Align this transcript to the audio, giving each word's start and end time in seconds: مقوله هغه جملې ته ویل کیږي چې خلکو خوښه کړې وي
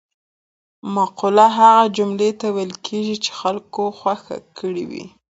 مقوله 0.95 1.45
هغه 1.57 1.83
جملې 1.97 2.29
ته 2.39 2.47
ویل 2.55 2.73
کیږي 2.87 3.15
چې 3.23 3.31
خلکو 3.39 3.83
خوښه 3.99 4.37
کړې 4.57 4.83
وي 4.89 5.05